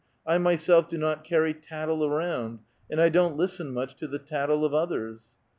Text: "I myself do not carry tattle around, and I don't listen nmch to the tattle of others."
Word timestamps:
"I 0.25 0.39
myself 0.39 0.89
do 0.89 0.97
not 0.97 1.23
carry 1.23 1.53
tattle 1.53 2.03
around, 2.03 2.61
and 2.89 2.99
I 2.99 3.09
don't 3.09 3.37
listen 3.37 3.71
nmch 3.71 3.95
to 3.97 4.07
the 4.07 4.17
tattle 4.17 4.65
of 4.65 4.73
others." 4.73 5.25